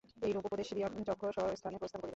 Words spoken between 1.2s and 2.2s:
স্বস্থানে প্রস্থান করিল।